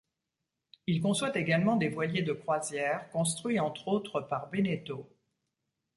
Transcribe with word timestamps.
Il 0.87 0.99
conçoit 0.99 1.37
également 1.37 1.75
des 1.75 1.89
voiliers 1.89 2.23
de 2.23 2.33
croisière, 2.33 3.07
construits 3.11 3.59
entre 3.59 3.87
autres 3.87 4.19
par 4.21 4.49
Bénéteau. 4.49 5.07